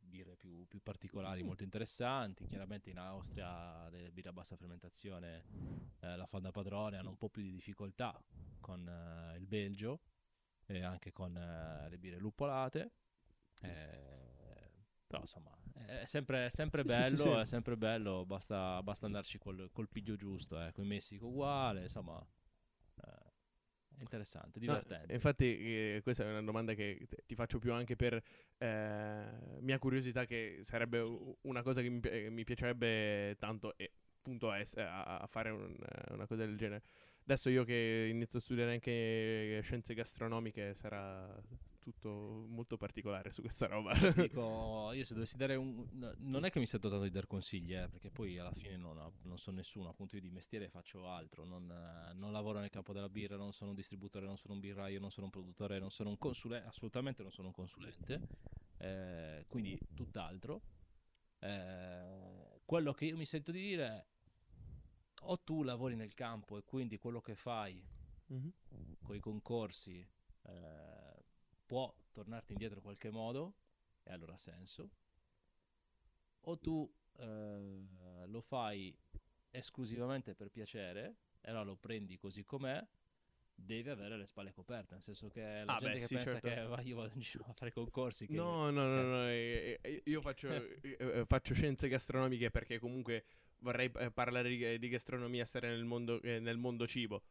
[0.00, 2.46] birre più, più particolari, molto interessanti.
[2.46, 5.44] Chiaramente in Austria le birre a bassa fermentazione,
[6.00, 8.20] eh, la Fanda Padrone, hanno un po' più di difficoltà
[8.60, 10.00] con eh, il Belgio
[10.66, 12.90] e anche con eh, le birre luppolate.
[13.62, 14.70] Eh,
[15.06, 17.28] però insomma è sempre, sempre Sì, bello, sì, sì.
[17.40, 20.58] è sempre bello, basta, basta andarci col, col piglio giusto.
[20.60, 22.18] Ecco, in Messico uguale, insomma
[23.04, 23.32] eh,
[24.00, 25.14] interessante, No, divertente.
[25.14, 25.44] infatti,
[25.96, 28.22] eh, questa è una domanda che ti faccio più anche per
[28.58, 29.24] eh,
[29.60, 31.00] mia curiosità, che sarebbe
[31.42, 35.74] una cosa che mi, pi- eh, mi piacerebbe tanto e appunto a- a fare un-
[35.80, 36.82] eh, una cosa del genere.
[37.22, 41.26] Adesso io che inizio a studiare anche scienze gastronomiche sarà
[41.92, 43.92] tutto molto particolare su questa roba.
[44.14, 45.86] Dico, io se dovessi dare un...
[45.92, 48.76] no, Non è che mi sento tanto di dar consigli, eh, perché poi alla fine
[48.76, 52.58] non, ho- non sono nessuno, appunto io di mestiere faccio altro, non, eh, non lavoro
[52.60, 55.32] nel campo della birra, non sono un distributore, non sono un birraio, non sono un
[55.32, 58.20] produttore, non sono un consulente, assolutamente non sono un consulente,
[58.78, 60.60] eh, quindi tutt'altro.
[61.40, 64.06] Eh, quello che io mi sento di dire è
[65.22, 67.82] o tu lavori nel campo e quindi quello che fai
[68.30, 68.52] Mhm.
[69.02, 70.06] con i concorsi
[70.42, 71.07] eh,
[71.68, 73.52] può tornarti indietro in qualche modo
[74.02, 74.88] e allora ha senso
[76.40, 78.96] o tu eh, lo fai
[79.50, 82.82] esclusivamente per piacere e allora lo prendi così com'è
[83.54, 86.40] devi avere le spalle coperte nel senso che la Ah, gente beh, che sì, pensa
[86.40, 86.48] certo.
[86.48, 89.78] che va, io vado in giro a fare concorsi che No, no, no, no, eh,
[89.82, 90.48] eh, io faccio,
[90.82, 93.24] eh, eh, faccio scienze gastronomiche perché comunque
[93.58, 97.22] vorrei eh, parlare di, gastronomia, stare nel mondo, eh, nel mondo cibo.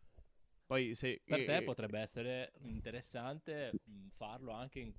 [0.68, 1.22] Poi se...
[1.26, 4.94] Per te eh, potrebbe essere interessante mh, farlo anche in-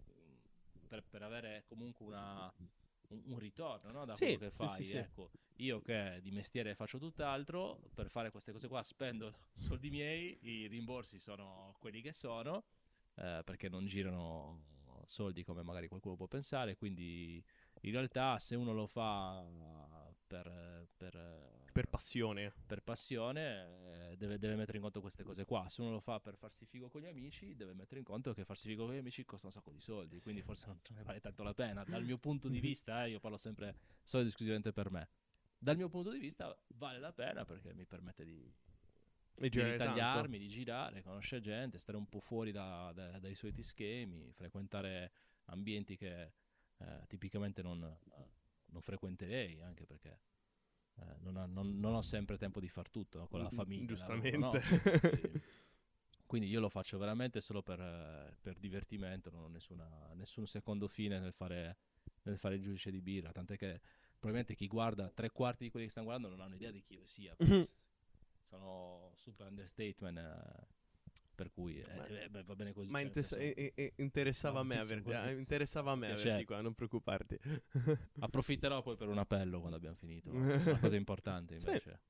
[0.88, 2.52] per, per avere comunque una-
[3.08, 4.82] un, un ritorno no, da Sì, quello che sì, fai.
[4.82, 4.96] sì, sì.
[4.96, 10.38] Ecco, io che di mestiere faccio tutt'altro, per fare queste cose qua spendo soldi miei,
[10.42, 12.64] i rimborsi sono quelli che sono,
[13.16, 14.64] eh, perché non girano
[15.04, 17.42] soldi come magari qualcuno può pensare, quindi
[17.82, 19.42] in realtà se uno lo fa
[20.28, 22.52] per, per- Per passione.
[22.66, 25.68] per passione eh, deve, deve mettere in conto queste cose qua.
[25.68, 28.44] Se uno lo fa per farsi figo con gli amici, deve mettere in conto che
[28.44, 31.20] farsi figo con gli amici costa un sacco di soldi, quindi forse non ne vale
[31.20, 31.82] tanto la pena.
[31.84, 35.08] Dal mio punto di vista, eh, io parlo sempre solo ed esclusivamente per me.
[35.58, 38.52] Dal mio punto di vista vale la pena perché mi permette di,
[39.34, 39.92] di girare tanto.
[39.94, 45.10] ritagliarmi, di girare, conoscere gente, stare un po' fuori da- da- dai soliti schemi, frequentare
[45.46, 46.32] ambienti che
[46.80, 48.26] eh, tipicamente non, eh,
[48.70, 50.20] non frequenterei, anche perché
[51.00, 53.54] eh, non, ha- non- non ho sempre tempo di far tutto no, con la Mm,
[53.54, 53.86] famiglia.
[53.86, 54.36] giustamente.
[54.36, 54.50] no?
[56.26, 60.86] Quindi- io lo faccio veramente solo per, eh, per divertimento, non ho nessuna- nessun secondo
[60.86, 61.78] fine nel fare,
[62.24, 63.80] nel fare il giudice di birra, tant'è che
[64.18, 66.94] probabilmente chi guarda, tre quarti di quelli che stanno guardando non hanno idea di chi
[66.94, 67.34] io sia,
[68.42, 70.66] sono super understatement, eh,
[71.38, 72.90] per cui eh, eh, beh, va bene così.
[72.90, 75.26] Ma cioè, interessa- senso, interessava a me No, sono averti, così.
[75.28, 77.38] eh, interessava a me averti qua, non preoccuparti.
[78.18, 81.68] approfitterò poi per un appello quando abbiamo finito, una cosa importante Sì.
[81.68, 82.00] invece.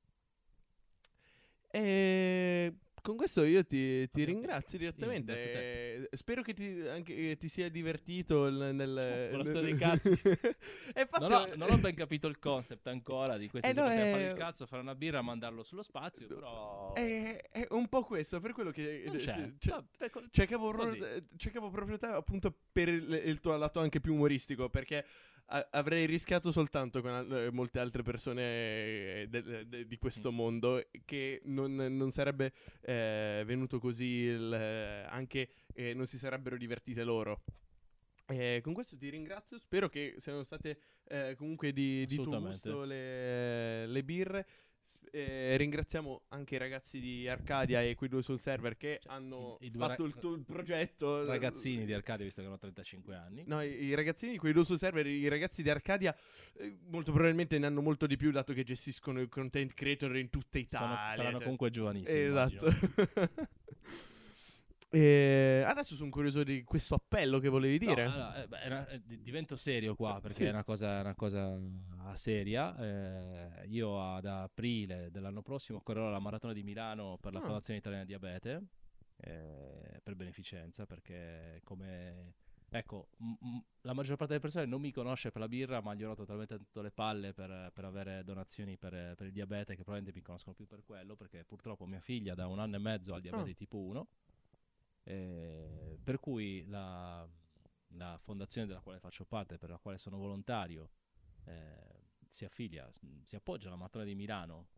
[1.71, 5.35] E con questo io ti, ti ringrazio direttamente.
[5.35, 5.95] Te.
[5.95, 8.99] Eh, Spero che ti, anche, che ti sia divertito il- nel...
[9.01, 10.09] Certo, con la storia dei cazzi.
[10.97, 14.11] Infatti- Non ho, non ho ben capito il concept ancora di questo Eh, no, è-
[14.11, 16.93] fare il cazzo, fare una birra, mandarlo sullo spazio, però...
[16.95, 19.03] È, è un po' questo, per quello che...
[19.07, 19.53] non c'è.
[19.59, 23.81] c- c- Vabbè, co- Cercavo, proprio- cercavo proprio te appunto per il, il tuo lato
[23.81, 25.05] anche più umoristico perché
[25.51, 30.31] a- avrei rischiato soltanto con al- eh, molte altre persone eh, de- de- di questo
[30.31, 30.35] Mm.
[30.35, 36.57] mondo che non, non sarebbe eh, venuto così il, eh, anche eh, non si sarebbero
[36.57, 37.43] divertite loro.
[38.31, 42.85] Eh, con questo ti ringrazio, spero che siano state eh, comunque di, di tuo gusto
[42.85, 44.47] le, le birre.
[45.13, 49.57] Eh, ringraziamo anche i ragazzi di Arcadia e qui due sul server che Cioè, hanno
[49.61, 51.25] i- i fatto ra- il, tuo- il progetto.
[51.25, 53.45] Ragazzini di Arcadia, visto che hanno 35 anni.
[53.47, 56.15] No, i, i ragazzini di quei due sul server, i ragazzi di Arcadia,
[56.59, 60.31] eh, molto probabilmente ne hanno molto di più, dato che gestiscono i content creator in
[60.31, 61.11] tutta Sono- Italia.
[61.11, 62.21] saranno cioè- comunque giovanissimi.
[62.21, 62.67] Esatto.
[64.91, 68.05] E adesso sono curioso di questo appello che volevi No, dire.
[68.07, 70.45] allora, eh, beh, una- eh, di- divento serio qua perché Sì.
[70.45, 71.59] è una cosa, una cosa
[72.15, 72.75] seria.
[72.79, 77.45] Eh, io ad aprile dell'anno prossimo correrò la maratona di Milano per la Ah.
[77.45, 78.67] Fondazione Italiana Diabete
[79.21, 82.35] eh, per beneficenza perché come
[82.71, 85.93] ecco m- m- la maggior parte delle persone non mi conosce per la birra ma
[85.95, 89.75] gli ho rotto talmente tanto le palle per, per avere donazioni per, per il diabete
[89.75, 92.79] che probabilmente mi conoscono più per quello perché purtroppo mia figlia da un anno e
[92.79, 93.47] mezzo ha il diabete Ah.
[93.47, 94.07] di tipo 1
[95.09, 97.27] eh, per cui la,
[97.93, 100.91] la fondazione della quale faccio parte, per la quale sono volontario,
[101.45, 104.69] eh, si affiglia, s- si appoggia alla Maratona di Milano,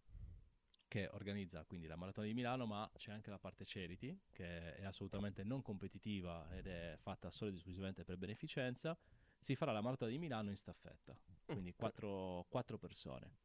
[0.86, 4.84] che organizza quindi la Maratona di Milano, ma c'è anche la parte charity, che è
[4.84, 8.96] assolutamente non competitiva ed è fatta solo ed esclusivamente per beneficenza.
[9.40, 13.38] Si farà la Maratona di Milano in staffetta, quindi quattro, quattro persone.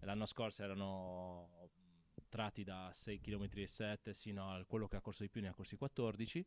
[0.00, 1.70] L'anno scorso erano
[2.36, 5.48] tratti da 6 km e 7 sino a quello che ha corso di più ne
[5.48, 6.44] ha corsi 14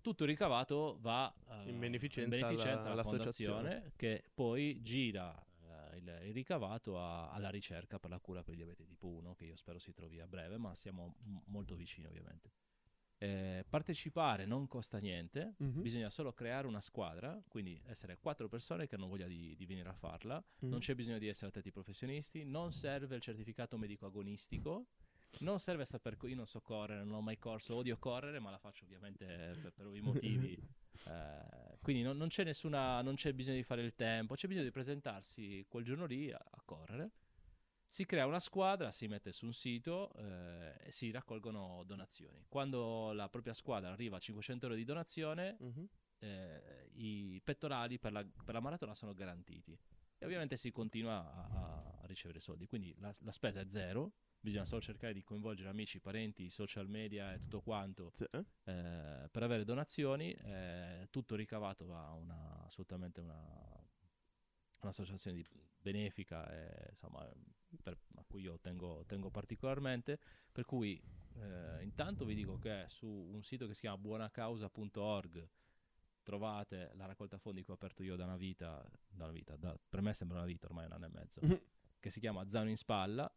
[0.00, 5.38] tutto il ricavato va eh, In beneficenza beneficenza alla- alla fondazione che poi gira
[5.92, 9.34] eh, il, il ricavato a- alla ricerca per la cura per il diabete tipo 1
[9.34, 12.50] che io spero si trovi a breve ma siamo m- molto vicini ovviamente
[13.22, 15.80] Eh, partecipare non costa niente Mhm.
[15.80, 19.88] bisogna solo creare una squadra quindi essere quattro persone che hanno voglia di, di venire
[19.88, 20.68] a farla Mhm.
[20.68, 24.86] non c'è bisogno di essere atleti professionisti, non serve il certificato medico agonistico,
[25.40, 28.58] non serve saper, io non so correre, non ho mai corso, odio correre, ma la
[28.58, 29.24] faccio ovviamente
[29.60, 30.58] per, per ovvi motivi.
[31.04, 34.66] Eh, quindi non, non c'è nessuna, non c'è bisogno di fare il tempo, c'è bisogno
[34.66, 37.10] di presentarsi quel giorno lì a, a correre.
[37.88, 42.44] Si crea una squadra, si mette su un sito eh, e si raccolgono donazioni.
[42.46, 45.88] Quando la propria squadra arriva a 500 euro di donazione, Mhm.
[46.20, 49.76] eh, i pettorali per la, per la maratona sono garantiti
[50.18, 54.64] e ovviamente si continua a, a ricevere soldi quindi la, la spesa è zero bisogna
[54.64, 58.44] solo cercare di coinvolgere amici, parenti, social media e tutto quanto Sì, eh?
[58.64, 63.80] eh, per avere donazioni eh, tutto ricavato va a una, assolutamente una
[64.80, 65.46] un'associazione di-
[65.80, 67.24] benefica e, insomma,
[67.82, 70.18] per- a cui io tengo, tengo particolarmente
[70.50, 71.00] per cui
[71.34, 75.48] eh, intanto vi dico che su un sito che si chiama buonacausa.org
[76.24, 79.78] trovate la raccolta fondi che ho aperto io da una vita, da una vita da-
[79.88, 81.60] per me sembra una vita ormai un anno e mezzo Mhm.
[82.00, 83.32] che si chiama Zaino in spalla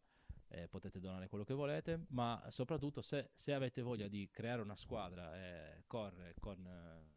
[0.48, 4.76] eh, potete donare quello che volete, ma soprattutto se, se avete voglia di creare una
[4.76, 7.14] squadra e correre con, eh,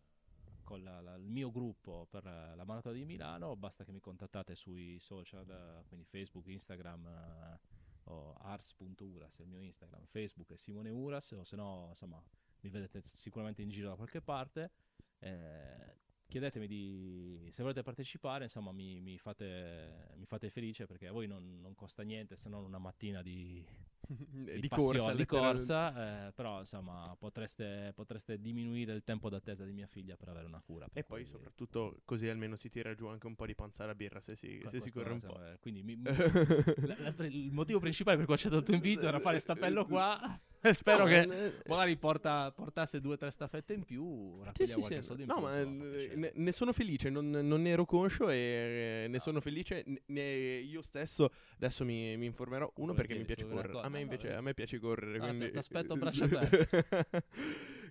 [0.63, 3.99] con la- la- il mio gruppo per eh, la maratona di Milano, basta che mi
[3.99, 7.59] contattate sui social, eh, quindi Facebook, Instagram eh,
[8.05, 12.21] o ars.uras il mio Instagram, Facebook è Simone Uras o se no insomma
[12.61, 14.71] mi vedete sicuramente in giro da qualche parte.
[15.19, 15.97] Eh,
[16.29, 21.27] chiedetemi di, se volete partecipare, insomma mi, mi fate, mi fate felice perché a voi
[21.27, 23.65] non, non costa niente se non una mattina di,
[24.07, 29.65] di, di passione, corsa, di corsa, eh, però insomma potreste, potreste diminuire il tempo d'attesa
[29.65, 30.87] di mia figlia per avere una cura.
[30.93, 34.21] E poi soprattutto così almeno si tira giù anche un po' di panza alla birra
[34.21, 35.27] se si, se si corre un po'.
[35.33, 39.07] insomma, Quindi mi- la- la- il motivo principale per cui ho accettato il tuo invito
[39.07, 40.39] era fare stappello qua
[40.73, 44.81] spero No, che eh, magari porta- portasse due o tre staffette in più, Sì, sì,
[44.81, 45.01] sì.
[45.01, 48.29] soldo in No, più, ma eh, ne, ne sono felice, non, non ne ero conscio
[48.29, 49.83] e eh, ne sono felice.
[50.07, 52.71] ne- io stesso adesso mi, mi informerò.
[52.77, 53.79] Uno perché mi piace correre.
[53.79, 55.17] A me no, invece a me piace correre.
[55.17, 55.49] Ah, quindi...
[55.49, 57.23] t- t'aspetto a braccia aperte.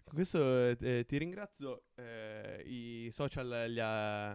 [0.05, 1.83] Questo eh, ti ringrazio.
[1.97, 4.31] eh, I social li ha,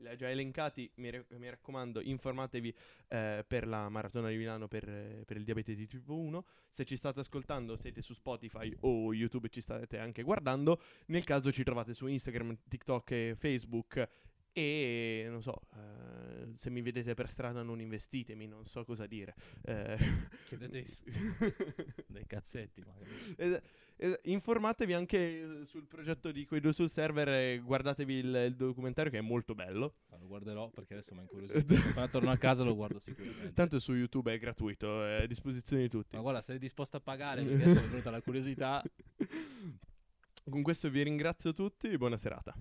[0.00, 0.90] li già elencati.
[0.96, 2.74] Mi, ra- mi raccomando, informatevi
[3.08, 4.84] eh, per la maratona di Milano per,
[5.24, 6.44] per il diabete di tipo 1.
[6.70, 10.80] Se ci state ascoltando, siete su Spotify o YouTube ci state anche guardando.
[11.06, 14.08] Nel caso ci trovate su Instagram, TikTok e Facebook.
[14.52, 19.34] E non so, eh, se mi vedete per strada non investitemi, non so cosa dire.
[19.62, 19.96] Eh,
[20.46, 20.84] Chiedete
[22.08, 23.10] dei cazzetti magari.
[23.36, 23.62] Es-
[23.96, 28.56] es- informatevi anche eh, sul progetto di quei due sul server e guardatevi il, il
[28.56, 29.94] documentario che è molto bello.
[30.10, 31.74] Ma Lo guarderò perché adesso mi ha incuriosito.
[31.90, 33.52] Appena torno a casa lo guardo sicuramente.
[33.52, 36.16] Tanto su YouTube è gratuito, è a disposizione di tutti.
[36.16, 38.82] Ma guarda, sei disposto a pagare perché adesso è venuta la curiosità.
[40.48, 42.52] Con questo vi ringrazio tutti, buona serata.